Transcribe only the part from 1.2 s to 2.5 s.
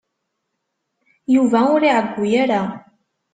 Yuba ur iɛeyyu